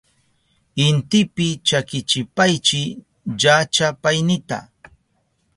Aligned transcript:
Intipi 0.85 1.47
chakichipaychi 1.67 2.81
llachapaynita. 3.39 4.57